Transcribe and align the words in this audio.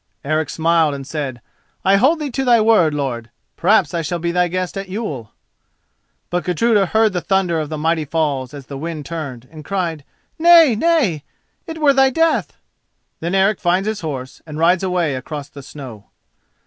Eric 0.25 0.49
smiled 0.49 0.95
and 0.95 1.05
said, 1.05 1.41
"I 1.85 1.97
hold 1.97 2.17
thee 2.19 2.31
to 2.31 2.43
thy 2.43 2.59
word, 2.59 2.91
lord; 2.95 3.29
perhaps 3.55 3.93
I 3.93 4.01
shall 4.01 4.17
be 4.17 4.31
thy 4.31 4.47
guest 4.47 4.75
at 4.75 4.89
Yule." 4.89 5.31
But 6.31 6.43
Gudruda 6.43 6.87
heard 6.87 7.13
the 7.13 7.21
thunder 7.21 7.59
of 7.59 7.69
the 7.69 7.77
mighty 7.77 8.05
Falls 8.05 8.51
as 8.51 8.65
the 8.65 8.79
wind 8.79 9.05
turned, 9.05 9.47
and 9.51 9.63
cried 9.63 10.03
"Nay, 10.39 10.75
nay—it 10.75 11.77
were 11.77 11.93
thy 11.93 12.09
death!" 12.09 12.53
Then 13.19 13.35
Eric 13.35 13.59
finds 13.59 13.87
his 13.87 14.01
horse 14.01 14.41
and 14.47 14.57
rides 14.57 14.81
away 14.81 15.13
across 15.13 15.49
the 15.49 15.61
snow. 15.61 16.05